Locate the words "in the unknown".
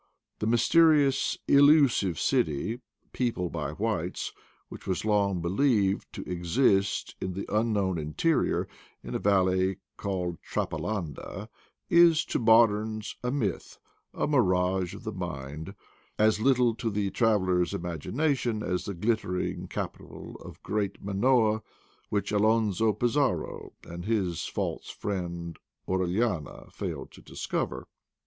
7.21-7.99